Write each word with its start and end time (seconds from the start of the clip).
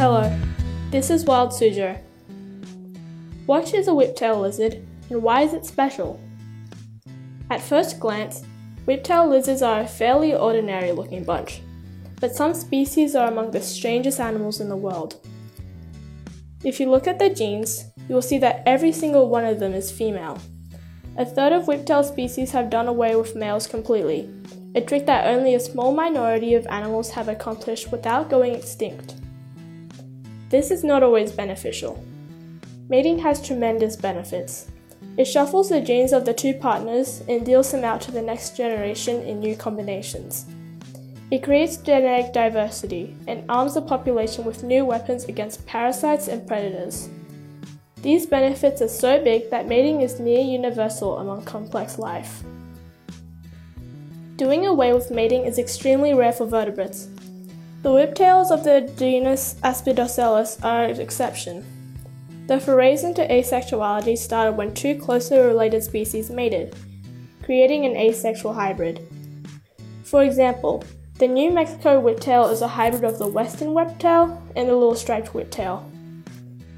Hello, 0.00 0.34
this 0.90 1.10
is 1.10 1.26
Wild 1.26 1.50
Suzhou. 1.50 1.94
What 3.44 3.74
is 3.74 3.86
a 3.86 3.90
whiptail 3.90 4.40
lizard 4.40 4.82
and 5.10 5.22
why 5.22 5.42
is 5.42 5.52
it 5.52 5.66
special? 5.66 6.18
At 7.50 7.60
first 7.60 8.00
glance, 8.00 8.42
whiptail 8.86 9.28
lizards 9.28 9.60
are 9.60 9.80
a 9.80 9.86
fairly 9.86 10.34
ordinary 10.34 10.92
looking 10.92 11.22
bunch, 11.22 11.60
but 12.18 12.34
some 12.34 12.54
species 12.54 13.14
are 13.14 13.28
among 13.28 13.50
the 13.50 13.60
strangest 13.60 14.20
animals 14.20 14.58
in 14.58 14.70
the 14.70 14.74
world. 14.74 15.20
If 16.64 16.80
you 16.80 16.90
look 16.90 17.06
at 17.06 17.18
their 17.18 17.34
genes, 17.34 17.84
you 18.08 18.14
will 18.14 18.22
see 18.22 18.38
that 18.38 18.62
every 18.64 18.92
single 18.92 19.28
one 19.28 19.44
of 19.44 19.60
them 19.60 19.74
is 19.74 19.92
female. 19.92 20.38
A 21.18 21.26
third 21.26 21.52
of 21.52 21.66
whiptail 21.66 22.06
species 22.06 22.52
have 22.52 22.70
done 22.70 22.88
away 22.88 23.16
with 23.16 23.36
males 23.36 23.66
completely, 23.66 24.30
a 24.74 24.80
trick 24.80 25.04
that 25.04 25.26
only 25.26 25.54
a 25.54 25.60
small 25.60 25.92
minority 25.92 26.54
of 26.54 26.66
animals 26.68 27.10
have 27.10 27.28
accomplished 27.28 27.92
without 27.92 28.30
going 28.30 28.54
extinct. 28.54 29.16
This 30.50 30.72
is 30.72 30.82
not 30.82 31.04
always 31.04 31.30
beneficial. 31.30 32.04
Mating 32.88 33.20
has 33.20 33.40
tremendous 33.40 33.94
benefits. 33.94 34.66
It 35.16 35.26
shuffles 35.26 35.68
the 35.68 35.80
genes 35.80 36.12
of 36.12 36.24
the 36.24 36.34
two 36.34 36.54
partners 36.54 37.22
and 37.28 37.46
deals 37.46 37.70
them 37.70 37.84
out 37.84 38.00
to 38.02 38.10
the 38.10 38.20
next 38.20 38.56
generation 38.56 39.22
in 39.22 39.38
new 39.38 39.54
combinations. 39.54 40.46
It 41.30 41.44
creates 41.44 41.76
genetic 41.76 42.32
diversity 42.32 43.16
and 43.28 43.48
arms 43.48 43.74
the 43.74 43.82
population 43.82 44.44
with 44.44 44.64
new 44.64 44.84
weapons 44.84 45.26
against 45.26 45.64
parasites 45.66 46.26
and 46.26 46.44
predators. 46.48 47.08
These 48.02 48.26
benefits 48.26 48.82
are 48.82 48.88
so 48.88 49.22
big 49.22 49.50
that 49.50 49.68
mating 49.68 50.00
is 50.00 50.18
near 50.18 50.40
universal 50.40 51.18
among 51.18 51.44
complex 51.44 51.96
life. 51.96 52.42
Doing 54.34 54.66
away 54.66 54.92
with 54.92 55.12
mating 55.12 55.44
is 55.44 55.60
extremely 55.60 56.12
rare 56.12 56.32
for 56.32 56.46
vertebrates. 56.46 57.08
The 57.82 57.88
whiptails 57.88 58.50
of 58.50 58.62
the 58.62 58.92
genus 58.98 59.54
Aspidoscelis 59.64 60.62
are 60.62 60.84
an 60.84 61.00
exception. 61.00 61.64
The 62.46 62.60
forays 62.60 63.04
into 63.04 63.22
asexuality 63.22 64.18
started 64.18 64.52
when 64.58 64.74
two 64.74 64.96
closely 64.96 65.38
related 65.38 65.82
species 65.82 66.28
mated, 66.28 66.76
creating 67.42 67.86
an 67.86 67.96
asexual 67.96 68.52
hybrid. 68.52 69.00
For 70.04 70.22
example, 70.22 70.84
the 71.14 71.26
New 71.26 71.50
Mexico 71.50 72.02
whiptail 72.02 72.52
is 72.52 72.60
a 72.60 72.68
hybrid 72.68 73.04
of 73.04 73.18
the 73.18 73.28
western 73.28 73.68
whiptail 73.68 74.38
and 74.56 74.68
the 74.68 74.74
little 74.74 74.94
striped 74.94 75.32
whiptail. 75.32 75.82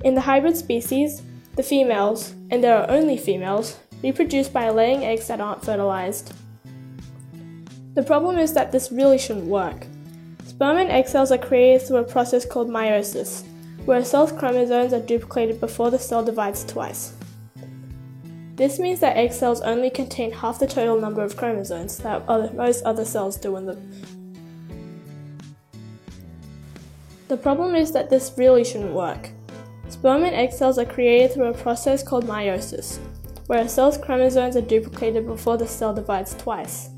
In 0.04 0.14
the 0.14 0.20
hybrid 0.20 0.56
species, 0.56 1.22
the 1.56 1.64
females, 1.64 2.34
and 2.50 2.62
there 2.62 2.76
are 2.76 2.88
only 2.88 3.16
females, 3.16 3.76
reproduce 4.04 4.48
by 4.48 4.70
laying 4.70 5.04
eggs 5.04 5.26
that 5.26 5.40
aren't 5.40 5.64
fertilized. 5.64 6.32
The 7.94 8.04
problem 8.04 8.38
is 8.38 8.52
that 8.54 8.70
this 8.70 8.92
really 8.92 9.18
shouldn't 9.18 9.46
work. 9.46 9.86
Sperm 10.46 10.76
and 10.76 10.90
egg 10.90 11.06
cells 11.06 11.32
are 11.32 11.38
created 11.38 11.86
through 11.86 11.98
a 11.98 12.04
process 12.04 12.44
called 12.44 12.68
meiosis, 12.68 13.44
where 13.84 14.04
cell's 14.04 14.32
chromosomes 14.32 14.92
are 14.92 15.00
duplicated 15.00 15.60
before 15.60 15.90
the 15.90 15.98
cell 15.98 16.24
divides 16.24 16.64
twice. 16.64 17.14
This 18.54 18.78
means 18.78 19.00
that 19.00 19.16
egg 19.16 19.32
cells 19.32 19.60
only 19.62 19.90
contain 19.90 20.30
half 20.30 20.58
the 20.58 20.66
total 20.66 21.00
number 21.00 21.22
of 21.22 21.36
chromosomes 21.36 21.98
that 21.98 22.22
other, 22.28 22.52
most 22.52 22.84
other 22.84 23.04
cells 23.04 23.36
do 23.36 23.56
in 23.56 23.66
the. 23.66 23.78
The 27.28 27.36
problem 27.36 27.74
is 27.74 27.92
that 27.92 28.10
this 28.10 28.32
really 28.36 28.62
shouldn't 28.62 28.92
work. 28.92 29.30
Sperm 29.88 30.24
and 30.24 30.34
egg 30.34 30.52
cells 30.52 30.78
are 30.78 30.84
created 30.84 31.32
through 31.32 31.46
a 31.46 31.54
process 31.54 32.02
called 32.02 32.24
meiosis, 32.24 32.98
where 33.46 33.62
a 33.62 33.68
cell's 33.68 33.98
chromosomes 33.98 34.54
are 34.54 34.60
duplicated 34.60 35.26
before 35.26 35.56
the 35.56 35.66
cell 35.66 35.94
divides 35.94 36.34
twice. 36.34 36.90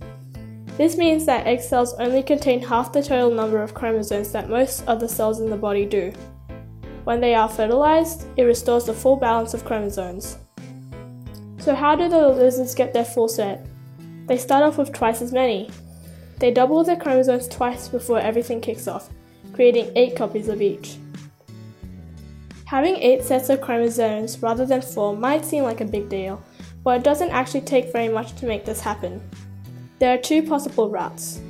This 0.76 0.96
means 0.96 1.24
that 1.26 1.46
egg 1.46 1.60
cells 1.60 1.94
only 1.94 2.22
contain 2.22 2.60
half 2.60 2.92
the 2.92 3.02
total 3.02 3.30
number 3.30 3.62
of 3.62 3.74
chromosomes 3.74 4.32
that 4.32 4.48
most 4.48 4.84
other 4.88 5.06
cells 5.06 5.40
in 5.40 5.48
the 5.48 5.56
body 5.56 5.86
do. 5.86 6.12
When 7.04 7.20
they 7.20 7.34
are 7.34 7.48
fertilized, 7.48 8.26
it 8.36 8.42
restores 8.42 8.86
the 8.86 8.92
full 8.92 9.16
balance 9.16 9.54
of 9.54 9.64
chromosomes. 9.64 10.38
So, 11.58 11.74
how 11.74 11.94
do 11.94 12.08
the 12.08 12.28
lizards 12.28 12.74
get 12.74 12.92
their 12.92 13.04
full 13.04 13.28
set? 13.28 13.64
They 14.26 14.36
start 14.36 14.64
off 14.64 14.76
with 14.76 14.92
twice 14.92 15.22
as 15.22 15.32
many. 15.32 15.70
They 16.38 16.50
double 16.50 16.82
their 16.82 16.96
chromosomes 16.96 17.46
twice 17.46 17.88
before 17.88 18.18
everything 18.18 18.60
kicks 18.60 18.88
off, 18.88 19.10
creating 19.52 19.92
8 19.94 20.16
copies 20.16 20.48
of 20.48 20.60
each. 20.60 20.96
Having 22.64 22.96
8 22.96 23.22
sets 23.22 23.48
of 23.48 23.60
chromosomes 23.60 24.42
rather 24.42 24.66
than 24.66 24.82
4 24.82 25.16
might 25.16 25.44
seem 25.44 25.62
like 25.62 25.80
a 25.80 25.84
big 25.84 26.08
deal, 26.08 26.42
but 26.82 26.96
it 26.96 27.04
doesn't 27.04 27.30
actually 27.30 27.60
take 27.60 27.92
very 27.92 28.08
much 28.08 28.34
to 28.36 28.46
make 28.46 28.64
this 28.64 28.80
happen. 28.80 29.20
There 29.98 30.12
are 30.12 30.18
two 30.18 30.42
possible 30.42 30.90
routes. 30.90 31.40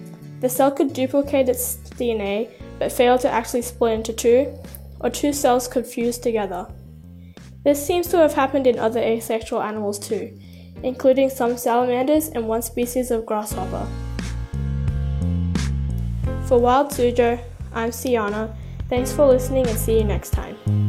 The 0.40 0.48
cell 0.48 0.70
could 0.70 0.92
duplicate 0.92 1.48
its 1.48 1.76
DNA 1.96 2.50
but 2.78 2.92
fail 2.92 3.18
to 3.18 3.30
actually 3.30 3.62
split 3.62 3.94
into 3.94 4.12
two, 4.12 4.56
or 5.00 5.10
two 5.10 5.32
cells 5.32 5.68
could 5.68 5.86
fuse 5.86 6.18
together. 6.18 6.66
This 7.64 7.84
seems 7.84 8.08
to 8.08 8.18
have 8.18 8.34
happened 8.34 8.66
in 8.66 8.78
other 8.78 9.00
asexual 9.00 9.62
animals 9.62 9.98
too, 9.98 10.38
including 10.82 11.30
some 11.30 11.56
salamanders 11.56 12.28
and 12.28 12.46
one 12.46 12.62
species 12.62 13.10
of 13.10 13.24
grasshopper. 13.24 13.86
For 16.46 16.58
Wild 16.58 16.90
Suzhou, 16.90 17.40
I'm 17.72 17.90
Siana. 17.90 18.54
Thanks 18.90 19.12
for 19.12 19.26
listening 19.26 19.66
and 19.66 19.78
see 19.78 19.98
you 19.98 20.04
next 20.04 20.30
time. 20.30 20.83